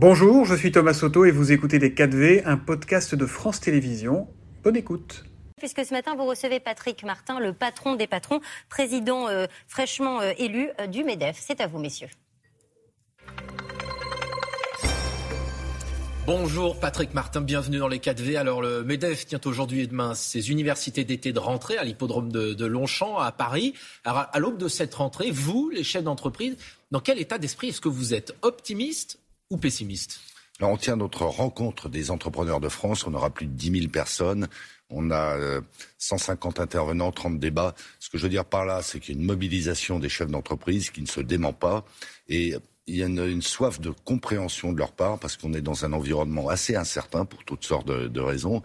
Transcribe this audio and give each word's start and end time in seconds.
Bonjour, 0.00 0.44
je 0.44 0.54
suis 0.54 0.70
Thomas 0.70 0.94
Soto 0.94 1.24
et 1.24 1.32
vous 1.32 1.50
écoutez 1.50 1.80
Les 1.80 1.90
4V, 1.90 2.42
un 2.44 2.56
podcast 2.56 3.16
de 3.16 3.26
France 3.26 3.58
Télévisions. 3.58 4.28
Bonne 4.62 4.76
écoute. 4.76 5.24
Puisque 5.56 5.84
ce 5.84 5.92
matin, 5.92 6.14
vous 6.14 6.24
recevez 6.24 6.60
Patrick 6.60 7.02
Martin, 7.02 7.40
le 7.40 7.52
patron 7.52 7.96
des 7.96 8.06
patrons, 8.06 8.38
président 8.68 9.26
euh, 9.26 9.46
fraîchement 9.66 10.20
euh, 10.20 10.30
élu 10.38 10.68
euh, 10.78 10.86
du 10.86 11.02
MEDEF. 11.02 11.36
C'est 11.40 11.60
à 11.60 11.66
vous, 11.66 11.80
messieurs. 11.80 12.06
Bonjour 16.26 16.78
Patrick 16.78 17.12
Martin, 17.12 17.40
bienvenue 17.40 17.78
dans 17.78 17.88
les 17.88 17.98
4V. 17.98 18.36
Alors 18.36 18.62
le 18.62 18.84
MEDEF 18.84 19.26
tient 19.26 19.40
aujourd'hui 19.46 19.80
et 19.80 19.88
demain 19.88 20.14
ses 20.14 20.52
universités 20.52 21.02
d'été 21.02 21.32
de 21.32 21.40
rentrée 21.40 21.76
à 21.76 21.82
l'hippodrome 21.82 22.30
de, 22.30 22.66
Longchamp 22.66 23.18
à 23.18 23.32
Paris. 23.32 23.74
Alors 24.04 24.28
à 24.32 24.38
l'aube 24.38 24.58
de 24.58 24.68
cette 24.68 24.94
rentrée, 24.94 25.32
vous, 25.32 25.70
les 25.70 25.82
chefs 25.82 26.04
d'entreprise, 26.04 26.56
dans 26.92 27.00
quel 27.00 27.18
état 27.18 27.38
d'esprit 27.38 27.70
est-ce 27.70 27.80
que 27.80 27.88
vous 27.88 28.14
êtes? 28.14 28.36
Optimiste 28.42 29.18
ou 29.50 29.56
pessimiste 29.56 30.20
on 30.66 30.76
tient 30.76 30.96
notre 30.96 31.24
rencontre 31.24 31.88
des 31.88 32.10
entrepreneurs 32.10 32.60
de 32.60 32.68
France. 32.68 33.06
On 33.06 33.14
aura 33.14 33.30
plus 33.30 33.46
de 33.46 33.52
10 33.52 33.80
000 33.80 33.90
personnes. 33.90 34.48
On 34.90 35.10
a 35.10 35.36
150 35.98 36.58
euh, 36.58 36.62
intervenants, 36.62 37.12
30 37.12 37.38
débats. 37.38 37.74
Ce 38.00 38.08
que 38.10 38.18
je 38.18 38.24
veux 38.24 38.28
dire 38.28 38.44
par 38.44 38.64
là, 38.64 38.82
c'est 38.82 38.98
qu'il 39.00 39.14
y 39.14 39.18
a 39.18 39.20
une 39.20 39.26
mobilisation 39.26 39.98
des 39.98 40.08
chefs 40.08 40.30
d'entreprise 40.30 40.90
qui 40.90 41.02
ne 41.02 41.06
se 41.06 41.20
dément 41.20 41.52
pas. 41.52 41.84
Et 42.28 42.54
il 42.86 42.96
y 42.96 43.02
a 43.02 43.06
une, 43.06 43.42
soif 43.42 43.80
de 43.80 43.90
compréhension 43.90 44.72
de 44.72 44.78
leur 44.78 44.92
part 44.92 45.18
parce 45.18 45.36
qu'on 45.36 45.52
est 45.52 45.60
dans 45.60 45.84
un 45.84 45.92
environnement 45.92 46.48
assez 46.48 46.74
incertain 46.74 47.24
pour 47.26 47.44
toutes 47.44 47.64
sortes 47.64 47.86
de, 47.86 48.08
de 48.08 48.20
raisons. 48.20 48.62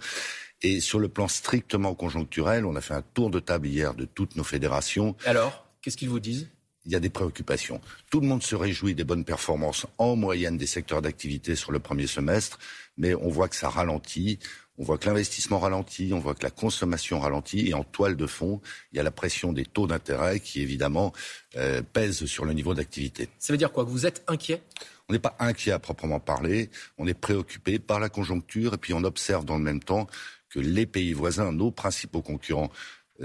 Et 0.62 0.80
sur 0.80 1.00
le 1.00 1.10
plan 1.10 1.28
strictement 1.28 1.94
conjoncturel, 1.94 2.66
on 2.66 2.76
a 2.78 2.82
fait 2.82 2.94
un 2.94 3.04
tour 3.14 3.30
de 3.30 3.42
table 3.42 3.68
hier 3.68 3.94
de 3.94 4.06
toutes 4.06 4.38
nos 4.38 4.46
fédérations. 4.46 5.18
Alors, 5.26 5.68
qu'est-ce 5.82 5.98
qu'ils 5.98 6.10
vous 6.10 6.22
disent? 6.22 6.48
Il 6.86 6.92
y 6.92 6.96
a 6.96 7.00
des 7.00 7.10
préoccupations. 7.10 7.80
Tout 8.10 8.20
le 8.20 8.28
monde 8.28 8.44
se 8.44 8.56
réjouit 8.56 8.96
des 8.96 9.04
bonnes 9.04 9.26
performances 9.26 9.86
en 9.98 10.16
moyenne 10.16 10.58
des 10.58 10.68
secteurs 10.68 11.02
d'activité 11.02 11.56
sur 11.56 11.72
le 11.72 11.80
premier 11.80 12.08
semestre, 12.08 12.60
mais 12.98 13.16
on 13.16 13.30
voit 13.30 13.48
que 13.48 13.56
ça 13.56 13.70
ralentit. 13.70 14.40
On 14.80 14.84
voit 14.84 14.98
que 14.98 15.06
l'investissement 15.06 15.60
ralentit, 15.60 16.14
on 16.14 16.20
voit 16.20 16.34
que 16.34 16.42
la 16.42 16.50
consommation 16.50 17.20
ralentit, 17.20 17.70
et 17.70 17.76
en 17.76 17.84
toile 17.84 18.16
de 18.16 18.26
fond, 18.26 18.60
il 18.92 18.98
y 18.98 19.00
a 19.00 19.04
la 19.04 19.12
pression 19.12 19.54
des 19.54 19.66
taux 19.66 19.86
d'intérêt 19.86 20.40
qui, 20.40 20.62
évidemment, 20.62 21.14
euh, 21.58 21.84
pèse 21.84 22.26
sur 22.26 22.44
le 22.44 22.54
niveau 22.54 22.74
d'activité. 22.74 23.30
Ça 23.38 23.54
veut 23.54 23.58
dire 23.58 23.72
quoi? 23.72 23.86
Que 23.86 23.92
vous 23.92 24.08
êtes 24.08 24.24
inquiet? 24.28 24.64
On 25.10 25.14
n'est 25.14 25.20
pas 25.20 25.36
inquiet 25.38 25.74
à 25.74 25.80
proprement 25.80 26.20
parler, 26.20 26.72
on 26.98 27.06
est 27.06 27.14
préoccupé 27.14 27.78
par 27.78 28.00
la 28.00 28.10
conjoncture, 28.10 28.74
et 28.74 28.78
puis 28.78 28.94
on 28.94 29.04
observe 29.04 29.46
dans 29.46 29.58
le 29.58 29.64
même 29.64 29.84
temps 29.84 30.08
que 30.50 30.60
les 30.60 30.88
pays 30.88 31.14
voisins, 31.14 31.52
nos 31.52 31.70
principaux 31.70 32.24
concurrents, 32.24 32.72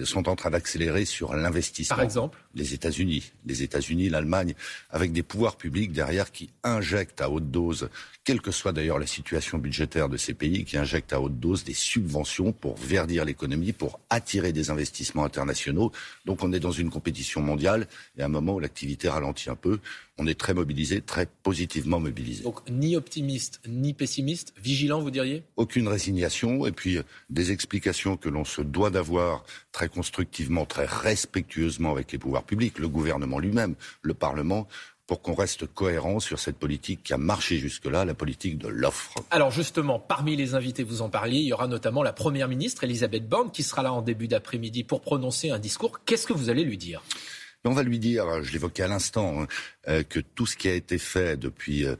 sont 0.04 0.28
en 0.28 0.36
train 0.36 0.50
d'accélérer 0.50 1.04
sur 1.04 1.34
l'investissement. 1.34 1.96
Par 1.96 2.04
exemple 2.04 2.38
Les 2.54 2.74
États-Unis. 2.74 3.32
Les 3.46 3.62
États-Unis, 3.62 4.08
l'Allemagne, 4.08 4.54
avec 4.90 5.12
des 5.12 5.22
pouvoirs 5.22 5.56
publics 5.56 5.92
derrière 5.92 6.30
qui 6.30 6.50
injectent 6.62 7.20
à 7.20 7.30
haute 7.30 7.50
dose, 7.50 7.88
quelle 8.24 8.40
que 8.40 8.50
soit 8.50 8.72
d'ailleurs 8.72 8.98
la 8.98 9.06
situation 9.06 9.58
budgétaire 9.58 10.08
de 10.08 10.16
ces 10.16 10.34
pays, 10.34 10.64
qui 10.64 10.76
injectent 10.76 11.12
à 11.12 11.20
haute 11.20 11.40
dose 11.40 11.64
des 11.64 11.74
subventions 11.74 12.52
pour 12.52 12.76
verdir 12.76 13.24
l'économie, 13.24 13.72
pour 13.72 14.00
attirer 14.10 14.52
des 14.52 14.70
investissements 14.70 15.24
internationaux. 15.24 15.90
Donc 16.26 16.42
on 16.42 16.52
est 16.52 16.60
dans 16.60 16.72
une 16.72 16.90
compétition 16.90 17.40
mondiale 17.40 17.86
et 18.16 18.22
à 18.22 18.26
un 18.26 18.28
moment 18.28 18.54
où 18.54 18.60
l'activité 18.60 19.08
ralentit 19.08 19.50
un 19.50 19.56
peu, 19.56 19.80
on 20.18 20.26
est 20.26 20.38
très 20.38 20.52
mobilisé, 20.52 21.00
très 21.00 21.26
positivement 21.42 22.00
mobilisé. 22.00 22.42
Donc 22.42 22.68
ni 22.68 22.96
optimiste, 22.96 23.60
ni 23.66 23.94
pessimiste, 23.94 24.52
vigilant, 24.62 25.00
vous 25.00 25.10
diriez? 25.10 25.44
Aucune 25.56 25.88
résignation 25.88 26.66
et 26.66 26.72
puis 26.72 26.98
euh, 26.98 27.02
des 27.30 27.52
explications 27.52 28.16
que 28.16 28.28
l'on 28.28 28.44
se 28.44 28.60
doit 28.60 28.90
d'avoir 28.90 29.44
très 29.72 29.88
constructivement, 29.88 30.66
très 30.66 30.86
respectueusement 30.86 31.92
avec 31.92 32.12
les 32.12 32.18
pouvoirs 32.18 32.44
publics, 32.44 32.78
le 32.78 32.88
gouvernement 32.88 33.38
lui-même, 33.38 33.74
le 34.02 34.14
Parlement, 34.14 34.66
pour 35.06 35.22
qu'on 35.22 35.34
reste 35.34 35.66
cohérent 35.66 36.20
sur 36.20 36.38
cette 36.38 36.58
politique 36.58 37.02
qui 37.02 37.14
a 37.14 37.18
marché 37.18 37.56
jusque-là, 37.56 38.04
la 38.04 38.12
politique 38.12 38.58
de 38.58 38.68
l'offre. 38.68 39.14
Alors 39.30 39.50
justement, 39.50 39.98
parmi 39.98 40.36
les 40.36 40.54
invités, 40.54 40.82
vous 40.82 41.00
en 41.00 41.08
parliez, 41.08 41.38
il 41.38 41.46
y 41.46 41.52
aura 41.52 41.66
notamment 41.66 42.02
la 42.02 42.12
Première 42.12 42.46
ministre, 42.46 42.84
Elisabeth 42.84 43.26
Borne, 43.26 43.50
qui 43.50 43.62
sera 43.62 43.82
là 43.82 43.92
en 43.92 44.02
début 44.02 44.28
d'après-midi 44.28 44.84
pour 44.84 45.00
prononcer 45.00 45.50
un 45.50 45.58
discours. 45.58 46.00
Qu'est-ce 46.04 46.26
que 46.26 46.34
vous 46.34 46.50
allez 46.50 46.62
lui 46.62 46.76
dire? 46.76 47.02
On 47.64 47.72
va 47.72 47.82
lui 47.82 47.98
dire, 47.98 48.42
je 48.42 48.52
l'évoquais 48.52 48.82
à 48.82 48.88
l'instant, 48.88 49.42
hein, 49.42 49.46
euh, 49.88 50.02
que 50.02 50.20
tout 50.20 50.46
ce 50.46 50.56
qui 50.56 50.68
a 50.68 50.74
été 50.74 50.98
fait 50.98 51.36
depuis 51.36 51.84
euh, 51.84 51.96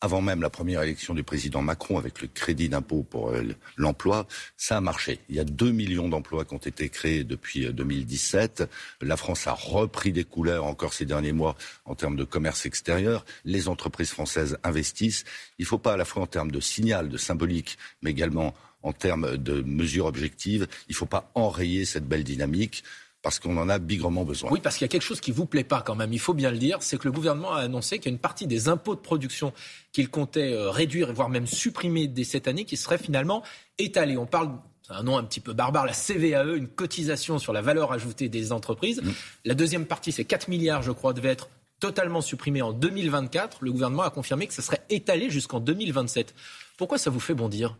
avant 0.00 0.20
même 0.20 0.42
la 0.42 0.50
première 0.50 0.82
élection 0.82 1.14
du 1.14 1.22
président 1.22 1.62
Macron 1.62 1.98
avec 1.98 2.20
le 2.20 2.28
crédit 2.28 2.68
d'impôt 2.68 3.02
pour 3.02 3.30
euh, 3.30 3.42
l'emploi, 3.76 4.26
ça 4.56 4.76
a 4.76 4.80
marché. 4.80 5.20
Il 5.28 5.36
y 5.36 5.40
a 5.40 5.44
2 5.44 5.70
millions 5.70 6.08
d'emplois 6.08 6.44
qui 6.44 6.54
ont 6.54 6.58
été 6.58 6.88
créés 6.88 7.24
depuis 7.24 7.72
2017. 7.72 8.64
La 9.00 9.16
France 9.16 9.46
a 9.46 9.52
repris 9.52 10.12
des 10.12 10.24
couleurs 10.24 10.64
encore 10.64 10.92
ces 10.92 11.06
derniers 11.06 11.32
mois 11.32 11.56
en 11.84 11.94
termes 11.94 12.16
de 12.16 12.24
commerce 12.24 12.66
extérieur. 12.66 13.24
Les 13.44 13.68
entreprises 13.68 14.10
françaises 14.10 14.58
investissent. 14.62 15.24
Il 15.58 15.62
ne 15.62 15.68
faut 15.68 15.78
pas 15.78 15.94
à 15.94 15.96
la 15.96 16.04
fois 16.04 16.22
en 16.22 16.26
termes 16.26 16.50
de 16.50 16.60
signal, 16.60 17.08
de 17.08 17.16
symbolique, 17.16 17.78
mais 18.02 18.10
également 18.10 18.54
en 18.84 18.92
termes 18.92 19.38
de 19.38 19.62
mesures 19.62 20.04
objectives, 20.04 20.68
il 20.88 20.92
ne 20.92 20.96
faut 20.96 21.06
pas 21.06 21.30
enrayer 21.34 21.86
cette 21.86 22.06
belle 22.06 22.22
dynamique 22.22 22.84
parce 23.24 23.38
qu'on 23.38 23.56
en 23.56 23.70
a 23.70 23.78
bigrement 23.78 24.22
besoin. 24.22 24.50
Oui, 24.52 24.60
parce 24.62 24.76
qu'il 24.76 24.84
y 24.84 24.88
a 24.88 24.88
quelque 24.88 25.02
chose 25.02 25.22
qui 25.22 25.32
vous 25.32 25.46
plaît 25.46 25.64
pas 25.64 25.80
quand 25.80 25.94
même, 25.94 26.12
il 26.12 26.20
faut 26.20 26.34
bien 26.34 26.50
le 26.50 26.58
dire, 26.58 26.82
c'est 26.82 26.98
que 26.98 27.04
le 27.04 27.10
gouvernement 27.10 27.54
a 27.54 27.60
annoncé 27.60 27.98
qu'il 27.98 28.10
y 28.10 28.12
a 28.12 28.14
une 28.14 28.20
partie 28.20 28.46
des 28.46 28.68
impôts 28.68 28.94
de 28.94 29.00
production 29.00 29.54
qu'il 29.92 30.10
comptait 30.10 30.52
euh, 30.52 30.70
réduire, 30.70 31.10
voire 31.14 31.30
même 31.30 31.46
supprimer 31.46 32.06
dès 32.06 32.24
cette 32.24 32.48
année, 32.48 32.66
qui 32.66 32.76
serait 32.76 32.98
finalement 32.98 33.42
étalée. 33.78 34.18
On 34.18 34.26
parle 34.26 34.50
c'est 34.86 34.92
un 34.92 35.02
nom 35.02 35.16
un 35.16 35.24
petit 35.24 35.40
peu 35.40 35.54
barbare, 35.54 35.86
la 35.86 35.94
CVAE, 35.94 36.54
une 36.54 36.68
cotisation 36.68 37.38
sur 37.38 37.54
la 37.54 37.62
valeur 37.62 37.92
ajoutée 37.92 38.28
des 38.28 38.52
entreprises. 38.52 39.00
Mm. 39.00 39.10
La 39.46 39.54
deuxième 39.54 39.86
partie, 39.86 40.12
c'est 40.12 40.26
4 40.26 40.48
milliards, 40.48 40.82
je 40.82 40.92
crois, 40.92 41.14
devait 41.14 41.30
être 41.30 41.48
totalement 41.80 42.20
supprimé 42.20 42.60
en 42.60 42.74
2024. 42.74 43.60
Le 43.62 43.72
gouvernement 43.72 44.02
a 44.02 44.10
confirmé 44.10 44.46
que 44.46 44.52
ça 44.52 44.60
serait 44.60 44.82
étalé 44.90 45.30
jusqu'en 45.30 45.60
2027. 45.60 46.34
Pourquoi 46.76 46.98
ça 46.98 47.08
vous 47.08 47.20
fait 47.20 47.32
bondir? 47.32 47.78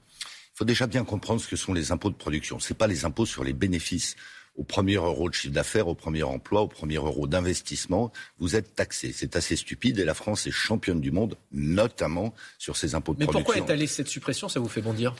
Il 0.55 0.57
faut 0.57 0.65
déjà 0.65 0.87
bien 0.87 1.05
comprendre 1.05 1.43
ce 1.43 1.49
que 1.49 1.57
sont 1.57 1.75
les 1.75 1.93
impôts 1.93 2.09
de 2.09 2.15
production. 2.15 2.59
Ce 2.59 2.73
pas 2.73 2.87
les 2.87 3.05
impôts 3.05 3.27
sur 3.27 3.45
les 3.45 3.53
bénéfices 3.53 4.17
au 4.57 4.65
premier 4.65 4.95
euro 4.95 5.29
de 5.29 5.35
chiffre 5.35 5.53
d'affaires, 5.53 5.89
au 5.89 5.95
premier 5.95 6.23
emploi, 6.23 6.63
au 6.63 6.69
premier 6.69 6.97
euro 6.97 7.27
d'investissement, 7.27 8.13
vous 8.39 8.57
êtes 8.57 8.75
taxé. 8.75 9.13
C'est 9.13 9.37
assez 9.37 9.57
stupide 9.57 9.99
et 9.99 10.05
la 10.05 10.15
France 10.15 10.47
est 10.47 10.53
championne 10.53 11.01
du 11.01 11.11
monde, 11.11 11.37
notamment 11.53 12.35
sur 12.59 12.77
ces 12.77 12.95
impôts 12.95 13.15
de 13.15 13.19
Mais 13.19 13.25
production. 13.27 13.41
Mais 13.41 13.59
pourquoi 13.59 13.75
étaler 13.75 13.87
cette 13.87 14.09
suppression? 14.09 14.49
Ça 14.49 14.61
vous 14.61 14.69
fait 14.69 14.83
bondir? 14.83 15.15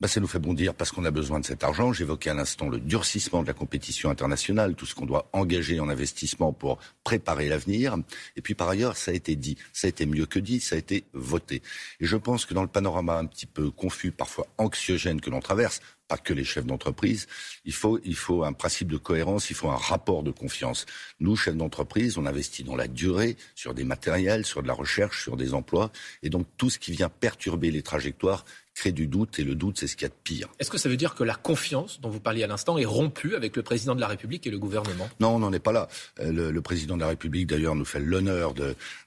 Bah, 0.00 0.08
ça 0.08 0.20
nous 0.20 0.26
fait 0.26 0.38
bondir 0.38 0.74
parce 0.74 0.92
qu'on 0.92 1.04
a 1.04 1.10
besoin 1.10 1.40
de 1.40 1.46
cet 1.46 1.64
argent. 1.64 1.92
J'évoquais 1.92 2.30
à 2.30 2.34
l'instant 2.34 2.68
le 2.68 2.78
durcissement 2.78 3.42
de 3.42 3.46
la 3.46 3.54
compétition 3.54 4.10
internationale, 4.10 4.74
tout 4.74 4.84
ce 4.84 4.94
qu'on 4.94 5.06
doit 5.06 5.28
engager 5.32 5.80
en 5.80 5.88
investissement 5.88 6.52
pour 6.52 6.78
préparer 7.02 7.48
l'avenir. 7.48 7.96
Et 8.36 8.42
puis 8.42 8.54
par 8.54 8.68
ailleurs, 8.68 8.96
ça 8.96 9.10
a 9.10 9.14
été 9.14 9.36
dit, 9.36 9.56
ça 9.72 9.86
a 9.86 9.90
été 9.90 10.04
mieux 10.04 10.26
que 10.26 10.38
dit, 10.38 10.60
ça 10.60 10.74
a 10.74 10.78
été 10.78 11.04
voté. 11.14 11.62
Et 12.00 12.06
je 12.06 12.16
pense 12.16 12.44
que 12.44 12.52
dans 12.52 12.62
le 12.62 12.68
panorama 12.68 13.16
un 13.16 13.24
petit 13.24 13.46
peu 13.46 13.70
confus, 13.70 14.10
parfois 14.10 14.46
anxiogène 14.58 15.20
que 15.20 15.30
l'on 15.30 15.40
traverse, 15.40 15.80
pas 16.08 16.16
que 16.16 16.32
les 16.32 16.44
chefs 16.44 16.66
d'entreprise. 16.66 17.26
Il 17.64 17.72
faut, 17.72 17.98
il 18.04 18.14
faut 18.14 18.44
un 18.44 18.52
principe 18.52 18.92
de 18.92 18.96
cohérence, 18.96 19.50
il 19.50 19.56
faut 19.56 19.70
un 19.70 19.76
rapport 19.76 20.22
de 20.22 20.30
confiance. 20.30 20.86
Nous, 21.20 21.36
chefs 21.36 21.56
d'entreprise, 21.56 22.18
on 22.18 22.26
investit 22.26 22.64
dans 22.64 22.76
la 22.76 22.86
durée, 22.86 23.36
sur 23.54 23.74
des 23.74 23.84
matériels, 23.84 24.46
sur 24.46 24.62
de 24.62 24.68
la 24.68 24.74
recherche, 24.74 25.22
sur 25.22 25.36
des 25.36 25.54
emplois. 25.54 25.90
Et 26.22 26.30
donc, 26.30 26.46
tout 26.56 26.70
ce 26.70 26.78
qui 26.78 26.92
vient 26.92 27.08
perturber 27.08 27.70
les 27.70 27.82
trajectoires 27.82 28.44
crée 28.76 28.92
du 28.92 29.06
doute, 29.06 29.38
et 29.38 29.44
le 29.44 29.54
doute, 29.54 29.78
c'est 29.78 29.86
ce 29.86 29.96
qu'il 29.96 30.04
y 30.04 30.06
a 30.06 30.10
de 30.10 30.14
pire. 30.22 30.48
Est-ce 30.60 30.70
que 30.70 30.76
ça 30.76 30.90
veut 30.90 30.98
dire 30.98 31.14
que 31.14 31.24
la 31.24 31.34
confiance 31.34 31.98
dont 32.00 32.10
vous 32.10 32.20
parliez 32.20 32.44
à 32.44 32.46
l'instant 32.46 32.76
est 32.76 32.84
rompue 32.84 33.34
avec 33.34 33.56
le 33.56 33.62
président 33.62 33.94
de 33.94 34.00
la 34.00 34.06
République 34.06 34.46
et 34.46 34.50
le 34.50 34.58
gouvernement? 34.58 35.08
Non, 35.18 35.30
on 35.30 35.38
n'en 35.38 35.52
est 35.52 35.58
pas 35.58 35.72
là. 35.72 35.88
Euh, 36.20 36.52
le, 36.52 36.60
président 36.60 36.96
de 36.96 37.00
la 37.00 37.08
République, 37.08 37.46
d'ailleurs, 37.46 37.74
nous 37.74 37.86
fait 37.86 38.00
l'honneur 38.00 38.52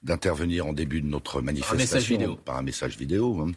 d'intervenir 0.01 0.65
en 0.65 0.73
début 0.73 1.01
de 1.01 1.07
notre 1.07 1.41
manifestation. 1.41 1.77
Par 1.77 1.77
un 1.77 1.83
message 1.83 2.09
vidéo. 2.09 2.35
Par 2.43 2.57
un 2.57 2.63
message 2.63 2.97
vidéo. 2.97 3.39
Hein. 3.41 3.51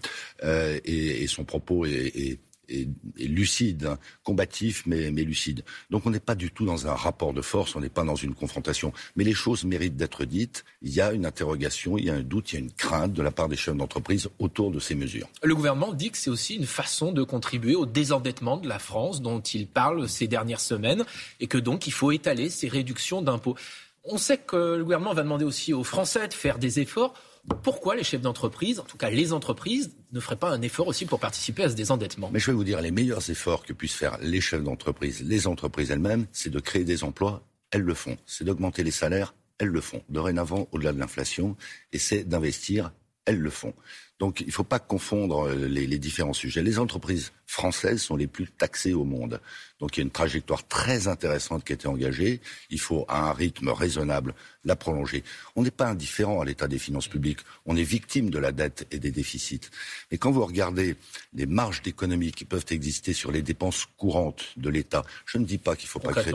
Euh, 0.44 0.78
et, 0.84 1.22
et, 1.22 1.26
son 1.26 1.44
propos 1.44 1.86
est, 1.86 2.12
est 2.14 2.38
et, 2.72 2.88
lucide, 3.26 3.86
hein, 3.86 3.98
combatif 4.24 4.84
mais, 4.86 5.10
mais 5.10 5.22
lucide. 5.22 5.64
Donc 5.90 6.06
on 6.06 6.10
n'est 6.10 6.20
pas 6.20 6.34
du 6.34 6.50
tout 6.50 6.64
dans 6.64 6.86
un 6.86 6.94
rapport 6.94 7.32
de 7.32 7.42
force, 7.42 7.76
on 7.76 7.80
n'est 7.80 7.88
pas 7.88 8.04
dans 8.04 8.16
une 8.16 8.34
confrontation. 8.34 8.92
Mais 9.16 9.24
les 9.24 9.34
choses 9.34 9.64
méritent 9.64 9.96
d'être 9.96 10.24
dites. 10.24 10.64
Il 10.82 10.92
y 10.92 11.00
a 11.00 11.12
une 11.12 11.26
interrogation, 11.26 11.98
il 11.98 12.06
y 12.06 12.10
a 12.10 12.14
un 12.14 12.22
doute, 12.22 12.52
il 12.52 12.54
y 12.54 12.58
a 12.58 12.60
une 12.60 12.72
crainte 12.72 13.12
de 13.12 13.22
la 13.22 13.30
part 13.30 13.48
des 13.48 13.56
chefs 13.56 13.76
d'entreprise 13.76 14.28
autour 14.38 14.70
de 14.70 14.80
ces 14.80 14.94
mesures. 14.94 15.28
Le 15.42 15.54
gouvernement 15.54 15.92
dit 15.92 16.10
que 16.10 16.18
c'est 16.18 16.30
aussi 16.30 16.56
une 16.56 16.66
façon 16.66 17.12
de 17.12 17.22
contribuer 17.22 17.74
au 17.74 17.86
désendettement 17.86 18.56
de 18.56 18.68
la 18.68 18.78
France 18.78 19.22
dont 19.22 19.40
il 19.40 19.66
parle 19.66 20.08
ces 20.08 20.26
dernières 20.26 20.60
semaines 20.60 21.04
et 21.40 21.46
que 21.46 21.58
donc 21.58 21.86
il 21.86 21.92
faut 21.92 22.12
étaler 22.12 22.50
ces 22.50 22.68
réductions 22.68 23.22
d'impôts. 23.22 23.56
On 24.04 24.18
sait 24.18 24.38
que 24.38 24.76
le 24.76 24.82
gouvernement 24.82 25.14
va 25.14 25.22
demander 25.22 25.44
aussi 25.44 25.72
aux 25.72 25.84
Français 25.84 26.26
de 26.26 26.34
faire 26.34 26.58
des 26.58 26.80
efforts. 26.80 27.14
Pourquoi 27.62 27.96
les 27.96 28.04
chefs 28.04 28.20
d'entreprise, 28.20 28.78
en 28.78 28.84
tout 28.84 28.96
cas 28.96 29.10
les 29.10 29.32
entreprises, 29.32 29.90
ne 30.12 30.20
feraient 30.20 30.36
pas 30.36 30.50
un 30.50 30.62
effort 30.62 30.86
aussi 30.86 31.06
pour 31.06 31.18
participer 31.18 31.64
à 31.64 31.70
ce 31.70 31.74
désendettement? 31.74 32.30
Mais 32.32 32.38
je 32.38 32.46
vais 32.46 32.52
vous 32.52 32.64
dire, 32.64 32.80
les 32.80 32.92
meilleurs 32.92 33.30
efforts 33.30 33.64
que 33.64 33.72
puissent 33.72 33.94
faire 33.94 34.18
les 34.20 34.40
chefs 34.40 34.62
d'entreprise, 34.62 35.22
les 35.22 35.46
entreprises 35.46 35.90
elles-mêmes, 35.90 36.26
c'est 36.32 36.50
de 36.50 36.60
créer 36.60 36.84
des 36.84 37.02
emplois. 37.02 37.42
Elles 37.72 37.82
le 37.82 37.94
font. 37.94 38.16
C'est 38.26 38.44
d'augmenter 38.44 38.84
les 38.84 38.90
salaires. 38.92 39.34
Elles 39.58 39.68
le 39.68 39.80
font. 39.80 40.02
Dorénavant, 40.08 40.68
au-delà 40.72 40.92
de 40.92 40.98
l'inflation. 40.98 41.56
Et 41.92 41.98
c'est 41.98 42.24
d'investir 42.24 42.92
elles 43.24 43.38
le 43.38 43.50
font. 43.50 43.74
Donc 44.18 44.40
il 44.40 44.46
ne 44.46 44.52
faut 44.52 44.62
pas 44.62 44.78
confondre 44.78 45.48
euh, 45.48 45.66
les, 45.66 45.84
les, 45.86 45.98
différents 45.98 46.32
sujets. 46.32 46.62
Les 46.62 46.78
entreprises 46.78 47.32
françaises 47.46 48.02
sont 48.02 48.14
les 48.14 48.28
plus 48.28 48.46
taxées 48.46 48.94
au 48.94 49.04
monde. 49.04 49.40
Donc 49.80 49.96
il 49.96 50.00
y 50.00 50.02
a 50.02 50.04
une 50.04 50.12
trajectoire 50.12 50.66
très 50.68 51.08
intéressante 51.08 51.64
qui 51.64 51.72
a 51.72 51.74
été 51.74 51.88
engagée. 51.88 52.40
Il 52.70 52.78
faut, 52.78 53.04
à 53.08 53.30
un 53.30 53.32
rythme 53.32 53.70
raisonnable, 53.70 54.34
la 54.64 54.76
prolonger. 54.76 55.24
On 55.56 55.62
n'est 55.62 55.72
pas 55.72 55.88
indifférent 55.88 56.40
à 56.40 56.44
l'état 56.44 56.68
des 56.68 56.78
finances 56.78 57.08
publiques. 57.08 57.40
On 57.66 57.76
est 57.76 57.82
victime 57.82 58.30
de 58.30 58.38
la 58.38 58.52
dette 58.52 58.86
et 58.92 59.00
des 59.00 59.10
déficits. 59.10 59.70
Mais 60.12 60.18
quand 60.18 60.30
vous 60.30 60.46
regardez 60.46 60.94
les 61.34 61.46
marges 61.46 61.82
d'économie 61.82 62.30
qui 62.30 62.44
peuvent 62.44 62.66
exister 62.70 63.12
sur 63.12 63.32
les 63.32 63.42
dépenses 63.42 63.88
courantes 63.96 64.52
de 64.56 64.70
l'État, 64.70 65.04
je 65.26 65.38
ne 65.38 65.44
dis 65.44 65.58
pas 65.58 65.74
qu'il 65.74 65.86
ne 65.86 65.90
faut 65.90 65.98
pas 65.98 66.12
créer... 66.12 66.32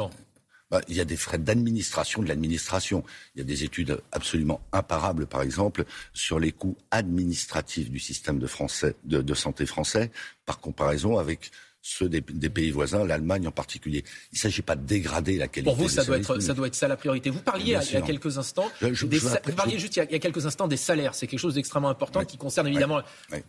Bah, 0.70 0.82
il 0.90 0.96
y 0.96 1.00
a 1.00 1.06
des 1.06 1.16
frais 1.16 1.38
d'administration 1.38 2.22
de 2.22 2.28
l'administration. 2.28 3.04
Il 3.36 3.40
y 3.40 3.42
a 3.42 3.46
des 3.46 3.64
études 3.64 4.02
absolument 4.12 4.60
imparables, 4.74 5.26
par 5.26 5.42
exemple, 5.42 5.86
sur 6.14 6.40
les 6.40 6.52
coûts 6.52 6.78
administratifs 6.92 7.90
du 7.90 8.00
système 8.00 8.38
de, 8.38 9.34
santé 9.34 9.66
français, 9.66 10.12
par 10.46 10.60
comparaison 10.60 11.18
avec 11.18 11.52
ceux 11.88 12.10
des, 12.10 12.22
pays 12.22 12.70
voisins, 12.70 13.06
l'Allemagne 13.06 13.48
en 13.48 13.52
particulier. 13.52 14.04
Il 14.34 14.36
ne 14.36 14.40
s'agit 14.40 14.62
pas 14.62 14.76
de 14.76 14.86
dégrader 14.86 15.38
la 15.38 15.48
qualité. 15.48 15.70
Pour 15.72 15.82
vous, 15.82 15.88
ça 15.88 16.04
doit, 16.04 16.18
être, 16.18 16.40
ça 16.42 16.54
doit 16.54 16.68
être 16.68 16.76
ça 16.76 16.88
la 16.90 16.98
priorité. 16.98 17.30
Vous 17.30 17.40
parliez 17.40 17.78
il 17.82 17.94
y 17.94 17.96
a 17.96 18.02
quelques 18.02 18.38
instants, 18.38 18.70
vous 18.82 19.56
parliez 19.56 19.80
juste 19.80 19.96
il 19.96 20.00
y, 20.00 20.16
a, 20.16 20.20
quelques 20.20 20.46
instants 20.46 20.68
des 20.68 20.76
salaires. 20.76 21.16
C'est 21.16 21.28
quelque 21.28 21.40
chose 21.40 21.54
d'extrêmement 21.54 21.90
important 21.90 22.26
qui 22.26 22.38
concerne 22.38 22.68
évidemment, 22.68 23.02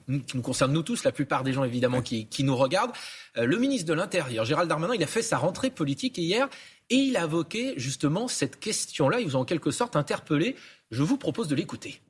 qui 0.07 0.37
nous 0.37 0.43
concerne 0.43 0.73
nous 0.73 0.83
tous, 0.83 1.03
la 1.03 1.11
plupart 1.11 1.43
des 1.43 1.53
gens 1.53 1.65
évidemment 1.65 2.01
qui, 2.01 2.27
qui, 2.27 2.45
nous 2.45 2.57
regardent. 2.57 2.93
Euh, 3.37 3.45
le 3.45 3.59
ministre 3.59 3.87
de 3.87 3.95
l'Intérieur, 3.95 4.45
Gérald 4.45 4.69
Darmanin, 4.69 4.95
il 4.95 5.03
a 5.03 5.09
fait 5.09 5.23
sa 5.23 5.39
rentrée 5.39 5.71
politique 5.71 6.17
hier 6.17 6.49
et 6.91 6.97
il 6.97 7.17
a 7.17 7.25
évoqué 7.25 7.75
justement 7.77 8.29
cette 8.29 8.61
question-là. 8.61 9.21
Il 9.21 9.27
vous 9.27 9.37
a 9.37 9.41
en 9.41 9.45
quelque 9.45 9.73
sorte 9.73 9.97
interpellé. 9.97 10.55
Je 10.91 11.03
vous 11.03 11.19
propose 11.19 11.49
de 11.49 11.57
l'écouter. 11.57 12.01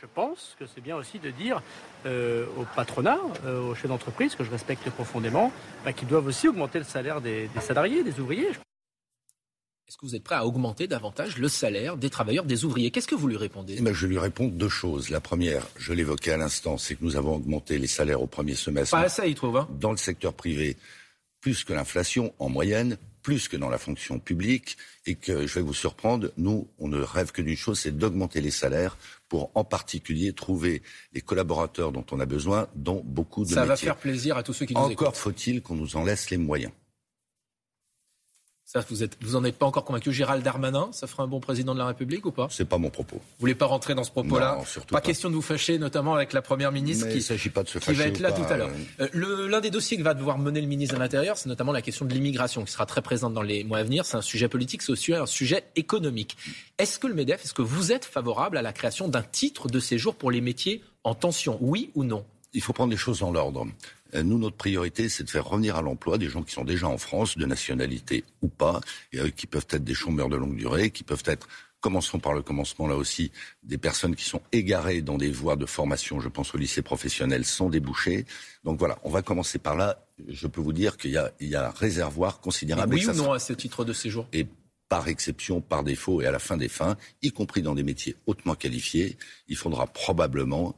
Je 0.00 0.06
pense 0.06 0.54
que 0.58 0.64
c'est 0.66 0.80
bien 0.80 0.96
aussi 0.96 1.18
de 1.18 1.30
dire 1.30 1.60
euh, 2.06 2.46
au 2.56 2.64
patronat, 2.76 3.18
euh, 3.44 3.60
aux 3.60 3.74
chefs 3.74 3.88
d'entreprise, 3.88 4.34
que 4.36 4.44
je 4.44 4.50
respecte 4.50 4.88
profondément, 4.90 5.52
bah, 5.84 5.92
qu'ils 5.92 6.06
doivent 6.06 6.26
aussi 6.26 6.46
augmenter 6.46 6.78
le 6.78 6.84
salaire 6.84 7.20
des, 7.20 7.48
salariés, 7.60 8.04
des 8.04 8.20
ouvriers. 8.20 8.48
Est-ce 8.48 9.96
que 9.96 10.06
vous 10.06 10.14
êtes 10.14 10.22
prêt 10.22 10.36
à 10.36 10.46
augmenter 10.46 10.86
davantage 10.86 11.38
le 11.38 11.48
salaire 11.48 11.96
des 11.96 12.10
travailleurs, 12.10 12.44
des 12.44 12.64
ouvriers? 12.64 12.90
Qu'est-ce 12.90 13.08
que 13.08 13.14
vous 13.14 13.26
lui 13.26 13.38
répondez? 13.38 13.76
Eh 13.78 13.82
ben, 13.82 13.94
Je 13.94 14.06
lui 14.06 14.18
réponds 14.18 14.46
deux 14.48 14.68
choses. 14.68 15.10
La 15.10 15.20
première, 15.20 15.66
je 15.76 15.92
l'évoquais 15.92 16.32
à 16.32 16.36
l'instant, 16.36 16.76
c'est 16.76 16.94
que 16.94 17.04
nous 17.04 17.16
avons 17.16 17.36
augmenté 17.36 17.78
les 17.78 17.86
salaires 17.86 18.22
au 18.22 18.26
premier 18.26 18.54
semestre. 18.54 18.96
Pas 18.96 19.26
il 19.26 19.34
trouve. 19.34 19.56
Hein? 19.56 19.68
dans 19.80 19.90
le 19.90 19.96
secteur 19.96 20.34
privé, 20.34 20.76
plus 21.40 21.64
que 21.64 21.72
l'inflation 21.72 22.34
en 22.38 22.48
moyenne, 22.48 22.98
plus 23.22 23.48
que 23.48 23.56
dans 23.56 23.68
la 23.68 23.78
fonction 23.78 24.18
publique, 24.18 24.76
et 25.06 25.14
que 25.14 25.46
je 25.46 25.54
vais 25.54 25.62
vous 25.62 25.74
surprendre, 25.74 26.30
nous, 26.36 26.68
on 26.78 26.88
ne 26.88 27.00
rêve 27.00 27.32
que 27.32 27.42
d'une 27.42 27.56
chose, 27.56 27.80
c'est 27.80 27.96
d'augmenter 27.96 28.40
les 28.40 28.50
salaires 28.50 28.96
pour 29.28 29.50
en 29.54 29.64
particulier 29.64 30.32
trouver 30.32 30.82
les 31.12 31.20
collaborateurs 31.20 31.92
dont 31.92 32.04
on 32.10 32.20
a 32.20 32.26
besoin 32.26 32.68
dans 32.74 33.02
beaucoup 33.04 33.44
de 33.44 33.50
Ça 33.50 33.62
métiers. 33.62 33.76
Ça 33.76 33.86
va 33.86 33.92
faire 33.94 33.96
plaisir 33.96 34.36
à 34.36 34.42
tous 34.42 34.52
ceux 34.52 34.66
qui 34.66 34.74
nous 34.74 34.80
Encore 34.80 35.16
faut-il 35.16 35.62
qu'on 35.62 35.74
nous 35.76 35.96
en 35.96 36.04
laisse 36.04 36.30
les 36.30 36.36
moyens. 36.36 36.72
Ça, 38.70 38.84
vous, 38.90 39.02
êtes, 39.02 39.16
vous 39.22 39.34
en 39.34 39.44
êtes 39.44 39.56
pas 39.56 39.64
encore 39.64 39.86
convaincu. 39.86 40.12
Gérald 40.12 40.44
Darmanin, 40.44 40.90
ça 40.92 41.06
ferait 41.06 41.22
un 41.22 41.26
bon 41.26 41.40
président 41.40 41.72
de 41.72 41.78
la 41.78 41.86
République 41.86 42.26
ou 42.26 42.32
pas? 42.32 42.48
C'est 42.50 42.66
pas 42.66 42.76
mon 42.76 42.90
propos. 42.90 43.16
Vous 43.16 43.40
voulez 43.40 43.54
pas 43.54 43.64
rentrer 43.64 43.94
dans 43.94 44.04
ce 44.04 44.10
propos-là? 44.10 44.58
Pas, 44.58 44.82
pas, 44.90 45.00
question 45.00 45.30
de 45.30 45.34
vous 45.34 45.40
fâcher, 45.40 45.78
notamment 45.78 46.14
avec 46.14 46.34
la 46.34 46.42
première 46.42 46.70
ministre 46.70 47.08
qui, 47.08 47.22
s'agit 47.22 47.48
pas 47.48 47.62
de 47.62 47.68
se 47.70 47.78
qui 47.78 47.94
va 47.94 48.04
être 48.04 48.20
là 48.20 48.30
tout 48.30 48.42
à 48.42 48.58
l'heure. 48.58 48.68
Euh. 49.00 49.08
Euh, 49.14 49.48
l'un 49.48 49.62
des 49.62 49.70
dossiers 49.70 49.96
que 49.96 50.02
va 50.02 50.12
devoir 50.12 50.36
mener 50.36 50.60
le 50.60 50.66
ministre 50.66 50.96
de 50.96 51.00
l'Intérieur, 51.00 51.38
c'est 51.38 51.48
notamment 51.48 51.72
la 51.72 51.80
question 51.80 52.04
de 52.04 52.12
l'immigration, 52.12 52.62
qui 52.62 52.70
sera 52.70 52.84
très 52.84 53.00
présente 53.00 53.32
dans 53.32 53.40
les 53.40 53.64
mois 53.64 53.78
à 53.78 53.84
venir. 53.84 54.04
C'est 54.04 54.18
un 54.18 54.22
sujet 54.22 54.48
politique, 54.48 54.82
c'est 54.82 54.92
aussi 54.92 55.14
un 55.14 55.24
sujet 55.24 55.64
économique. 55.74 56.36
Est-ce 56.76 56.98
que 56.98 57.06
le 57.06 57.14
Medef, 57.14 57.42
est-ce 57.46 57.54
que 57.54 57.62
vous 57.62 57.90
êtes 57.90 58.04
favorable 58.04 58.58
à 58.58 58.62
la 58.62 58.74
création 58.74 59.08
d'un 59.08 59.22
titre 59.22 59.68
de 59.68 59.80
séjour 59.80 60.14
pour 60.14 60.30
les 60.30 60.42
métiers 60.42 60.84
en 61.04 61.14
tension, 61.14 61.56
oui 61.62 61.90
ou 61.94 62.04
non? 62.04 62.22
Il 62.52 62.60
faut 62.60 62.74
prendre 62.74 62.90
les 62.90 62.98
choses 62.98 63.20
dans 63.20 63.30
l'ordre. 63.30 63.66
Euh, 64.14 64.22
nous, 64.22 64.38
notre 64.38 64.56
priorité, 64.56 65.08
c'est 65.08 65.24
de 65.24 65.30
faire 65.30 65.46
revenir 65.46 65.76
à 65.76 65.82
l'emploi 65.82 66.18
des 66.18 66.28
gens 66.28 66.42
qui 66.42 66.52
sont 66.52 66.64
déjà 66.64 66.88
en 66.88 66.98
France, 66.98 67.36
de 67.36 67.46
nationalité 67.46 68.24
ou 68.42 68.48
pas, 68.48 68.80
et 69.12 69.20
euh, 69.20 69.30
qui 69.30 69.46
peuvent 69.46 69.66
être 69.70 69.84
des 69.84 69.94
chômeurs 69.94 70.28
de 70.28 70.36
longue 70.36 70.56
durée, 70.56 70.90
qui 70.90 71.04
peuvent 71.04 71.24
être 71.26 71.48
Commençons 71.80 72.18
par 72.18 72.32
le 72.32 72.42
commencement 72.42 72.88
là 72.88 72.96
aussi, 72.96 73.30
des 73.62 73.78
personnes 73.78 74.16
qui 74.16 74.24
sont 74.24 74.42
égarées 74.50 75.00
dans 75.00 75.16
des 75.16 75.30
voies 75.30 75.54
de 75.54 75.64
formation, 75.64 76.18
je 76.18 76.28
pense 76.28 76.52
au 76.52 76.58
lycée 76.58 76.82
professionnel, 76.82 77.44
sans 77.44 77.68
déboucher. 77.68 78.26
Donc 78.64 78.80
voilà, 78.80 78.98
on 79.04 79.10
va 79.10 79.22
commencer 79.22 79.60
par 79.60 79.76
là. 79.76 80.04
Je 80.26 80.48
peux 80.48 80.60
vous 80.60 80.72
dire 80.72 80.96
qu'il 80.96 81.12
y 81.12 81.16
a, 81.16 81.30
il 81.38 81.48
y 81.48 81.54
a 81.54 81.68
un 81.68 81.70
réservoir 81.70 82.40
considérable. 82.40 82.94
oui 82.94 83.06
ou 83.06 83.12
non 83.12 83.32
à 83.32 83.38
ce 83.38 83.52
titre 83.52 83.84
de 83.84 83.92
séjour? 83.92 84.26
Et 84.32 84.48
par 84.88 85.06
exception, 85.06 85.60
par 85.60 85.84
défaut 85.84 86.20
et 86.20 86.26
à 86.26 86.32
la 86.32 86.40
fin 86.40 86.56
des 86.56 86.68
fins, 86.68 86.96
y 87.22 87.30
compris 87.30 87.62
dans 87.62 87.76
des 87.76 87.84
métiers 87.84 88.16
hautement 88.26 88.56
qualifiés, 88.56 89.16
il 89.46 89.56
faudra 89.56 89.86
probablement 89.86 90.74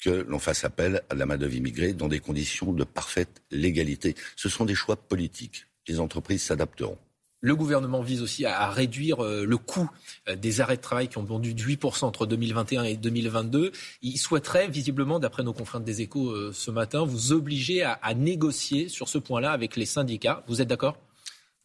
que 0.00 0.24
l'on 0.28 0.38
fasse 0.38 0.64
appel 0.64 1.02
à 1.10 1.14
la 1.14 1.26
main-d'œuvre 1.26 1.54
immigrée 1.54 1.92
dans 1.92 2.08
des 2.08 2.20
conditions 2.20 2.72
de 2.72 2.84
parfaite 2.84 3.42
légalité. 3.50 4.14
Ce 4.36 4.48
sont 4.48 4.64
des 4.64 4.74
choix 4.74 4.96
politiques. 4.96 5.66
Les 5.86 6.00
entreprises 6.00 6.42
s'adapteront. 6.42 6.98
Le 7.42 7.56
gouvernement 7.56 8.02
vise 8.02 8.20
aussi 8.20 8.44
à, 8.44 8.68
réduire 8.68 9.24
euh, 9.24 9.46
le 9.46 9.56
coût 9.56 9.90
euh, 10.28 10.36
des 10.36 10.60
arrêts 10.60 10.76
de 10.76 10.82
travail 10.82 11.08
qui 11.08 11.16
ont 11.16 11.22
bondu 11.22 11.54
de 11.54 11.62
8% 11.62 12.04
entre 12.04 12.26
2021 12.26 12.84
et 12.84 12.96
2022. 12.96 13.72
Il 14.02 14.18
souhaiterait, 14.18 14.68
visiblement, 14.68 15.18
d'après 15.18 15.42
nos 15.42 15.54
confrères 15.54 15.80
des 15.80 16.02
échos 16.02 16.30
euh, 16.30 16.52
ce 16.52 16.70
matin, 16.70 17.02
vous 17.02 17.32
obliger 17.32 17.82
à, 17.82 17.98
négocier 18.14 18.88
sur 18.88 19.08
ce 19.08 19.16
point-là 19.16 19.52
avec 19.52 19.76
les 19.76 19.86
syndicats. 19.86 20.44
Vous 20.48 20.60
êtes 20.60 20.68
d'accord? 20.68 20.98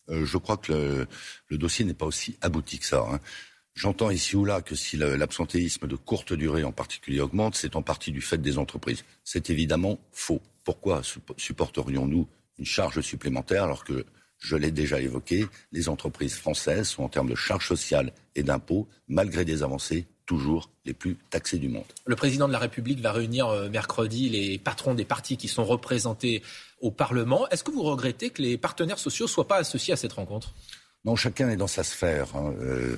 Je 0.07 0.37
crois 0.37 0.57
que 0.57 1.07
le, 1.49 1.57
dossier 1.57 1.83
n'est 1.83 1.95
pas 1.95 2.05
aussi 2.05 2.37
abouti 2.39 2.79
que 2.79 2.85
ça. 2.85 3.03
Hein. 3.11 3.19
J'entends 3.75 4.09
ici 4.09 4.37
ou 4.37 4.45
là 4.45 4.61
que 4.61 4.73
si 4.73 4.95
l'absentéisme 4.95 5.85
de 5.85 5.97
courte 5.97 6.31
durée 6.31 6.63
en 6.63 6.71
particulier 6.71 7.19
augmente, 7.19 7.55
c'est 7.55 7.75
en 7.75 7.81
partie 7.81 8.13
du 8.13 8.21
fait 8.21 8.37
des 8.37 8.57
entreprises. 8.57 9.03
C'est 9.25 9.49
évidemment 9.49 9.99
faux. 10.13 10.41
Pourquoi 10.63 11.01
supporterions-nous 11.37 12.25
une 12.57 12.65
charge 12.65 13.01
supplémentaire 13.01 13.65
alors 13.65 13.83
que, 13.83 14.05
je 14.37 14.55
l'ai 14.55 14.71
déjà 14.71 14.99
évoqué, 15.01 15.47
les 15.71 15.89
entreprises 15.89 16.35
françaises 16.35 16.89
sont 16.89 17.03
en 17.03 17.09
termes 17.09 17.29
de 17.29 17.35
charges 17.35 17.67
sociales 17.67 18.13
et 18.35 18.43
d'impôts, 18.43 18.87
malgré 19.07 19.43
des 19.43 19.63
avancées, 19.63 20.05
toujours 20.25 20.69
les 20.85 20.93
plus 20.93 21.17
taxées 21.29 21.57
du 21.57 21.67
monde. 21.67 21.85
Le 22.05 22.15
président 22.15 22.47
de 22.47 22.53
la 22.53 22.59
République 22.59 22.99
va 22.99 23.11
réunir 23.11 23.47
euh, 23.47 23.69
mercredi 23.69 24.29
les 24.29 24.57
patrons 24.57 24.93
des 24.93 25.05
partis 25.05 25.37
qui 25.37 25.47
sont 25.47 25.65
représentés 25.65 26.41
au 26.81 26.91
Parlement. 26.91 27.47
Est-ce 27.49 27.63
que 27.63 27.71
vous 27.71 27.83
regrettez 27.83 28.29
que 28.29 28.41
les 28.41 28.57
partenaires 28.57 28.99
sociaux 28.99 29.25
ne 29.25 29.29
soient 29.29 29.47
pas 29.47 29.57
associés 29.57 29.93
à 29.93 29.97
cette 29.97 30.13
rencontre? 30.13 30.53
Non, 31.05 31.15
chacun 31.15 31.49
est 31.49 31.55
dans 31.55 31.67
sa 31.67 31.83
sphère. 31.83 32.35
Hein. 32.35 32.53
Euh, 32.61 32.97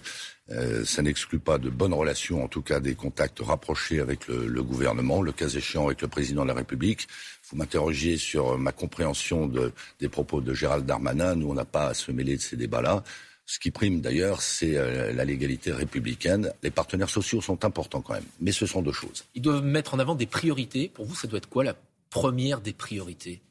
euh, 0.49 0.85
ça 0.85 1.01
n'exclut 1.01 1.39
pas 1.39 1.57
de 1.57 1.69
bonnes 1.69 1.93
relations, 1.93 2.41
en 2.41 2.47
tout 2.47 2.61
cas 2.61 2.79
des 2.79 2.95
contacts 2.95 3.39
rapprochés 3.41 3.99
avec 3.99 4.27
le, 4.27 4.63
gouvernement, 4.63 5.21
le 5.21 5.33
cas 5.33 5.49
échéant 5.49 5.87
avec 5.87 6.01
le 6.01 6.07
président 6.07 6.43
de 6.43 6.47
la 6.47 6.53
République. 6.53 7.07
Vous 7.49 7.57
m'interrogiez 7.57 8.17
sur 8.17 8.57
ma 8.57 8.71
compréhension 8.71 9.51
des 9.99 10.09
propos 10.09 10.39
de 10.39 10.53
Gérald 10.53 10.85
Darmanin. 10.85 11.35
Nous, 11.35 11.49
on 11.49 11.53
n'a 11.53 11.65
pas 11.65 11.87
à 11.87 11.93
se 11.93 12.11
mêler 12.13 12.37
de 12.37 12.41
ces 12.41 12.55
débats-là. 12.55 13.03
Ce 13.45 13.59
qui 13.59 13.71
prime 13.71 14.01
d'ailleurs, 14.01 14.41
c'est 14.41 14.75
euh, 14.75 15.13
la 15.13 15.23
légalité 15.23 15.71
républicaine. 15.71 16.51
Les 16.63 16.71
partenaires 16.71 17.09
sociaux 17.09 17.41
sont 17.41 17.63
importants 17.63 18.01
quand 18.01 18.13
même, 18.13 18.25
mais 18.41 18.51
ce 18.51 18.65
sont 18.65 18.81
deux 18.81 18.91
choses. 18.91 19.23
Ils 19.35 19.41
doivent 19.41 19.63
mettre 19.63 19.93
en 19.93 19.99
avant 19.99 20.15
des 20.15 20.25
priorités. 20.25 20.89
Pour 20.89 21.05
vous, 21.05 21.15
ça 21.15 21.27
doit 21.27 21.37
être 21.37 21.49
quoi 21.49 21.63
la 21.63 21.75
première 22.09 22.59
des 22.59 22.73
priorités? 22.73 23.41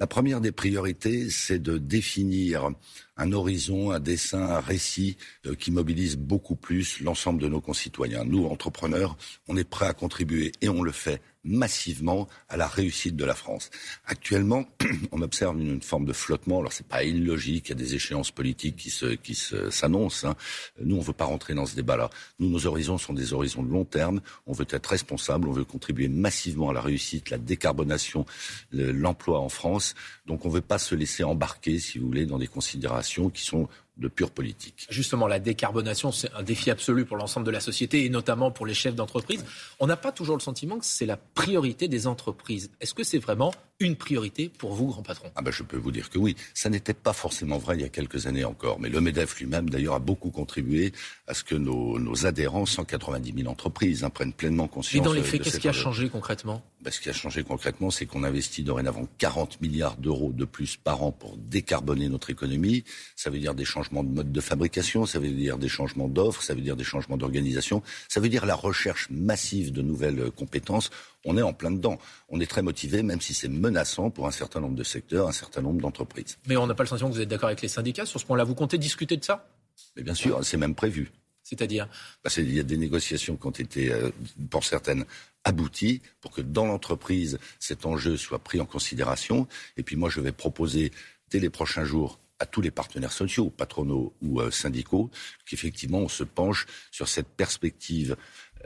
La 0.00 0.06
première 0.06 0.40
des 0.40 0.52
priorités, 0.52 1.28
c'est 1.28 1.58
de 1.58 1.76
définir 1.76 2.70
un 3.16 3.32
horizon, 3.32 3.90
un 3.90 3.98
dessin, 3.98 4.42
un 4.42 4.60
récit 4.60 5.16
euh, 5.44 5.56
qui 5.56 5.72
mobilise 5.72 6.16
beaucoup 6.16 6.54
plus 6.54 7.00
l'ensemble 7.00 7.42
de 7.42 7.48
nos 7.48 7.60
concitoyens. 7.60 8.24
Nous, 8.24 8.46
entrepreneurs, 8.46 9.16
on 9.48 9.56
est 9.56 9.68
prêts 9.68 9.88
à 9.88 9.94
contribuer 9.94 10.52
et 10.60 10.68
on 10.68 10.82
le 10.82 10.92
fait 10.92 11.20
massivement 11.44 12.28
à 12.48 12.56
la 12.56 12.66
réussite 12.66 13.16
de 13.16 13.24
la 13.24 13.34
France. 13.34 13.70
Actuellement, 14.06 14.66
on 15.12 15.22
observe 15.22 15.58
une, 15.60 15.80
forme 15.82 16.04
de 16.04 16.12
flottement. 16.12 16.58
Alors 16.58 16.72
c'est 16.72 16.86
pas 16.86 17.04
illogique, 17.04 17.66
il 17.66 17.70
y 17.70 17.72
a 17.72 17.76
des 17.76 17.94
échéances 17.94 18.30
politiques 18.30 18.76
qui 18.76 18.90
se 18.90 19.06
qui 19.06 19.34
s'annoncent. 19.70 20.26
Hein. 20.26 20.36
Nous, 20.80 20.96
on 20.96 21.00
veut 21.00 21.12
pas 21.12 21.24
rentrer 21.24 21.54
dans 21.54 21.66
ce 21.66 21.76
débat-là. 21.76 22.10
Nous, 22.38 22.48
nos 22.48 22.66
horizons 22.66 22.98
sont 22.98 23.12
des 23.12 23.32
horizons 23.32 23.62
de 23.62 23.70
long 23.70 23.84
terme. 23.84 24.20
On 24.46 24.52
veut 24.52 24.66
être 24.70 24.86
responsable, 24.86 25.48
on 25.48 25.52
veut 25.52 25.64
contribuer 25.64 26.08
massivement 26.08 26.70
à 26.70 26.72
la 26.72 26.80
réussite, 26.80 27.30
la 27.30 27.38
décarbonation, 27.38 28.26
l'emploi 28.72 29.40
en 29.40 29.48
France. 29.48 29.94
Donc 30.26 30.44
on 30.44 30.48
veut 30.48 30.60
pas 30.60 30.78
se 30.78 30.94
laisser 30.94 31.24
embarquer, 31.24 31.78
si 31.78 31.98
vous 31.98 32.06
voulez, 32.06 32.26
dans 32.26 32.38
des 32.38 32.46
considérations 32.48 33.30
qui 33.30 33.44
sont 33.44 33.68
de 33.98 34.08
pure 34.08 34.30
politique. 34.30 34.86
Justement, 34.90 35.26
la 35.26 35.40
décarbonation, 35.40 36.12
c'est 36.12 36.32
un 36.34 36.42
défi 36.42 36.70
absolu 36.70 37.04
pour 37.04 37.16
l'ensemble 37.16 37.46
de 37.46 37.50
la 37.50 37.60
société 37.60 38.04
et 38.04 38.08
notamment 38.08 38.50
pour 38.50 38.66
les 38.66 38.74
chefs 38.74 38.94
d'entreprise. 38.94 39.44
On 39.80 39.86
n'a 39.86 39.96
pas 39.96 40.12
toujours 40.12 40.36
le 40.36 40.42
sentiment 40.42 40.78
que 40.78 40.84
c'est 40.84 41.06
la 41.06 41.16
priorité 41.16 41.88
des 41.88 42.06
entreprises. 42.06 42.70
Est-ce 42.80 42.94
que 42.94 43.04
c'est 43.04 43.18
vraiment 43.18 43.52
une 43.80 43.96
priorité 43.96 44.48
pour 44.48 44.74
vous, 44.74 44.86
grand 44.88 45.02
patron? 45.02 45.30
Ah 45.34 45.42
ben, 45.42 45.50
Je 45.50 45.62
peux 45.62 45.76
vous 45.76 45.90
dire 45.90 46.10
que 46.10 46.18
oui. 46.18 46.36
Ça 46.54 46.70
n'était 46.70 46.94
pas 46.94 47.12
forcément 47.12 47.58
vrai 47.58 47.76
il 47.76 47.82
y 47.82 47.84
a 47.84 47.88
quelques 47.88 48.26
années 48.26 48.44
encore. 48.44 48.80
Mais 48.80 48.88
le 48.88 49.00
MEDEF 49.00 49.38
lui-même, 49.38 49.70
d'ailleurs, 49.70 49.94
a 49.94 50.00
beaucoup 50.00 50.30
contribué 50.30 50.92
à 51.26 51.34
ce 51.34 51.44
que 51.44 51.54
nos, 51.54 52.26
adhérents, 52.26 52.66
190 52.66 53.34
000 53.36 53.48
entreprises, 53.48 54.04
hein, 54.04 54.10
prennent 54.10 54.32
pleinement 54.32 54.68
conscience. 54.68 55.00
Et 55.00 55.04
dans 55.04 55.12
les 55.12 55.22
faits, 55.22 55.42
qu'est-ce 55.42 55.60
qui 55.60 55.68
a 55.68 55.72
changé 55.72 56.08
concrètement? 56.08 56.62
Ben, 56.82 56.90
Ce 56.90 57.00
qui 57.00 57.08
a 57.08 57.12
changé 57.12 57.42
concrètement, 57.42 57.90
c'est 57.90 58.06
qu'on 58.06 58.22
investit 58.22 58.62
dorénavant 58.62 59.08
40 59.18 59.60
milliards 59.60 59.96
d'euros 59.96 60.32
de 60.32 60.44
plus 60.44 60.76
par 60.76 61.02
an 61.02 61.12
pour 61.12 61.36
décarboner 61.36 62.08
notre 62.08 62.30
économie. 62.30 62.84
Ça 63.16 63.30
veut 63.30 63.38
dire 63.38 63.54
des 63.54 63.64
changements 63.64 63.78
changements 63.78 64.02
de 64.02 64.10
mode 64.10 64.32
de 64.32 64.40
fabrication, 64.40 65.06
ça 65.06 65.18
veut 65.18 65.28
dire 65.28 65.56
des 65.56 65.68
changements 65.68 66.08
d'offres, 66.08 66.42
ça 66.42 66.54
veut 66.54 66.60
dire 66.60 66.76
des 66.76 66.84
changements 66.84 67.16
d'organisation, 67.16 67.82
ça 68.08 68.20
veut 68.20 68.28
dire 68.28 68.44
la 68.44 68.54
recherche 68.54 69.08
massive 69.10 69.72
de 69.72 69.82
nouvelles 69.82 70.30
compétences. 70.32 70.90
On 71.24 71.36
est 71.36 71.42
en 71.42 71.52
plein 71.52 71.70
dedans. 71.70 71.98
On 72.28 72.40
est 72.40 72.46
très 72.46 72.62
motivé, 72.62 73.02
même 73.02 73.20
si 73.20 73.34
c'est 73.34 73.48
menaçant 73.48 74.10
pour 74.10 74.26
un 74.26 74.30
certain 74.30 74.60
nombre 74.60 74.74
de 74.74 74.84
secteurs, 74.84 75.28
un 75.28 75.32
certain 75.32 75.62
nombre 75.62 75.80
d'entreprises. 75.80 76.38
Mais 76.46 76.56
on 76.56 76.66
n'a 76.66 76.74
pas 76.74 76.82
le 76.82 76.88
sentiment 76.88 77.08
que 77.08 77.14
vous 77.14 77.20
êtes 77.20 77.28
d'accord 77.28 77.48
avec 77.48 77.62
les 77.62 77.68
syndicats 77.68 78.06
sur 78.06 78.20
ce 78.20 78.26
point-là. 78.26 78.44
Vous 78.44 78.54
comptez 78.54 78.78
discuter 78.78 79.16
de 79.16 79.24
ça? 79.24 79.48
Mais 79.96 80.02
bien 80.02 80.14
sûr, 80.14 80.44
c'est 80.44 80.56
même 80.56 80.74
prévu. 80.74 81.12
C'est-à-dire 81.48 81.88
qu'il 82.30 82.54
y 82.54 82.60
a 82.60 82.62
des 82.62 82.76
négociations 82.76 83.36
qui 83.36 83.46
ont 83.46 83.50
été, 83.50 83.90
euh, 83.90 84.10
pour 84.50 84.64
certaines, 84.64 85.06
abouties 85.44 86.02
pour 86.20 86.32
que 86.32 86.42
dans 86.42 86.66
l'entreprise, 86.66 87.38
cet 87.58 87.86
enjeu 87.86 88.18
soit 88.18 88.40
pris 88.40 88.60
en 88.60 88.66
considération. 88.66 89.48
Et 89.78 89.82
puis 89.82 89.96
moi, 89.96 90.10
je 90.10 90.20
vais 90.20 90.32
proposer 90.32 90.92
dès 91.30 91.38
les 91.38 91.48
prochains 91.48 91.84
jours 91.84 92.18
à 92.38 92.44
tous 92.44 92.60
les 92.60 92.70
partenaires 92.70 93.12
sociaux, 93.12 93.48
patronaux 93.48 94.12
ou 94.20 94.40
euh, 94.40 94.50
syndicaux, 94.50 95.10
qu'effectivement 95.46 96.00
on 96.00 96.08
se 96.08 96.22
penche 96.22 96.66
sur 96.90 97.08
cette 97.08 97.28
perspective 97.28 98.16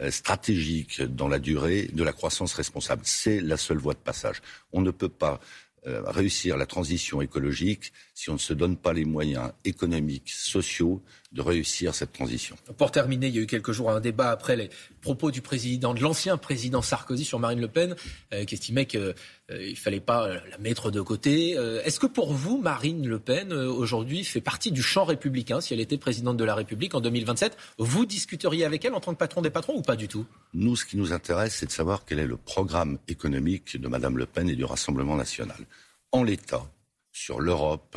euh, 0.01 0.11
stratégique 0.11 1.03
dans 1.03 1.29
la 1.29 1.39
durée 1.39 1.89
de 1.93 2.03
la 2.03 2.13
croissance 2.13 2.53
responsable. 2.55 3.03
C'est 3.05 3.41
la 3.41 3.57
seule 3.57 3.79
voie 3.79 3.95
de 3.95 4.01
passage. 4.01 4.43
On 4.73 4.81
ne 4.81 4.91
peut 4.91 5.09
pas 5.09 5.41
réussir 5.85 6.57
la 6.57 6.67
transition 6.67 7.23
écologique 7.23 7.93
si 8.23 8.31
on 8.31 8.35
ne 8.35 8.39
se 8.39 8.53
donne 8.53 8.77
pas 8.77 8.93
les 8.93 9.05
moyens 9.05 9.51
économiques, 9.65 10.31
sociaux 10.31 11.03
de 11.33 11.43
réussir 11.43 11.93
cette 11.93 12.13
transition. 12.13 12.55
Pour 12.79 12.93
terminer, 12.93 13.27
il 13.27 13.35
y 13.35 13.39
a 13.41 13.43
eu 13.43 13.47
quelques 13.49 13.73
jours 13.73 13.91
un 13.91 13.99
débat 13.99 14.31
après 14.31 14.55
les 14.55 14.71
propos 15.01 15.33
du 15.33 15.41
président, 15.43 15.93
de 15.93 16.01
l'ancien 16.01 16.37
président 16.37 16.83
Sarkozy 16.83 17.25
sur 17.25 17.41
Marine 17.41 17.61
Le 17.61 17.67
Pen, 17.67 17.97
euh, 18.33 18.45
qui 18.45 18.55
estimait 18.55 18.87
qu'il 18.87 19.01
euh, 19.01 19.13
ne 19.51 19.75
fallait 19.75 19.99
pas 19.99 20.29
la 20.29 20.59
mettre 20.59 20.93
de 20.93 21.01
côté. 21.01 21.57
Est-ce 21.85 21.99
que 21.99 22.07
pour 22.07 22.33
vous, 22.33 22.59
Marine 22.59 23.09
Le 23.09 23.19
Pen, 23.19 23.53
aujourd'hui, 23.53 24.23
fait 24.23 24.41
partie 24.41 24.71
du 24.71 24.83
champ 24.83 25.05
républicain 25.05 25.61
Si 25.61 25.75
elle 25.75 25.81
était 25.81 25.99
présidente 25.99 26.37
de 26.37 26.45
la 26.45 26.55
République 26.55 26.95
en 26.95 27.01
2027, 27.01 27.57
vous 27.79 28.07
discuteriez 28.07 28.65
avec 28.65 28.85
elle 28.85 28.95
en 28.95 29.01
tant 29.01 29.13
que 29.13 29.19
patron 29.19 29.43
des 29.43 29.51
patrons 29.51 29.75
ou 29.77 29.83
pas 29.83 29.97
du 29.97 30.07
tout? 30.07 30.27
Nous, 30.55 30.77
ce 30.77 30.85
qui 30.85 30.97
nous 30.97 31.13
intéresse, 31.13 31.57
c'est 31.57 31.67
de 31.67 31.73
savoir 31.73 32.05
quel 32.05 32.21
est 32.21 32.27
le 32.29 32.37
programme 32.37 32.99
économique 33.09 33.77
de 33.77 33.89
Madame 33.89 34.17
Le 34.17 34.27
Pen 34.27 34.49
et 34.49 34.55
du 34.55 34.65
Rassemblement 34.65 35.17
national 35.17 35.59
en 36.13 36.23
l'état 36.23 36.71
sur 37.23 37.41
l'Europe, 37.41 37.97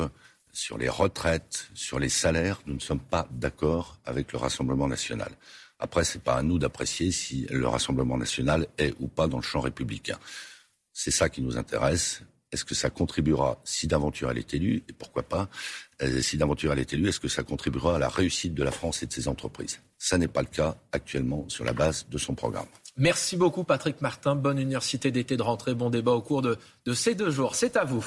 sur 0.52 0.78
les 0.78 0.88
retraites, 0.88 1.68
sur 1.74 1.98
les 1.98 2.08
salaires, 2.08 2.60
nous 2.66 2.74
ne 2.74 2.80
sommes 2.80 3.00
pas 3.00 3.26
d'accord 3.32 3.98
avec 4.04 4.32
le 4.32 4.38
Rassemblement 4.38 4.86
national. 4.86 5.32
Après, 5.80 6.04
ce 6.04 6.16
n'est 6.16 6.22
pas 6.22 6.36
à 6.36 6.42
nous 6.42 6.58
d'apprécier 6.58 7.10
si 7.10 7.46
le 7.50 7.66
Rassemblement 7.66 8.16
national 8.16 8.68
est 8.78 8.94
ou 9.00 9.08
pas 9.08 9.26
dans 9.26 9.38
le 9.38 9.42
champ 9.42 9.60
républicain. 9.60 10.18
C'est 10.92 11.10
ça 11.10 11.28
qui 11.28 11.42
nous 11.42 11.58
intéresse. 11.58 12.22
Est-ce 12.52 12.64
que 12.64 12.76
ça 12.76 12.88
contribuera, 12.88 13.60
si 13.64 13.88
d'aventure 13.88 14.30
elle 14.30 14.38
est 14.38 14.54
élue, 14.54 14.84
et 14.88 14.92
pourquoi 14.92 15.24
pas, 15.24 15.48
euh, 16.02 16.22
si 16.22 16.38
d'aventure 16.38 16.72
elle 16.72 16.78
est 16.78 16.92
élue, 16.92 17.08
est-ce 17.08 17.20
que 17.20 17.28
ça 17.28 17.42
contribuera 17.42 17.96
à 17.96 17.98
la 17.98 18.08
réussite 18.08 18.54
de 18.54 18.62
la 18.62 18.70
France 18.70 19.02
et 19.02 19.06
de 19.06 19.12
ses 19.12 19.26
entreprises? 19.26 19.80
Ça 19.98 20.16
n'est 20.16 20.28
pas 20.28 20.42
le 20.42 20.48
cas 20.48 20.76
actuellement 20.92 21.44
sur 21.48 21.64
la 21.64 21.72
base 21.72 22.06
de 22.08 22.16
son 22.16 22.34
programme. 22.34 22.68
Merci 22.96 23.36
beaucoup 23.36 23.64
Patrick 23.64 24.00
Martin. 24.00 24.36
Bonne 24.36 24.58
université 24.58 25.10
d'été 25.10 25.36
de 25.36 25.42
rentrée. 25.42 25.74
Bon 25.74 25.90
débat 25.90 26.12
au 26.12 26.22
cours 26.22 26.40
de, 26.40 26.56
de 26.86 26.94
ces 26.94 27.14
deux 27.16 27.30
jours. 27.30 27.56
C'est 27.56 27.76
à 27.76 27.84
vous. 27.84 28.06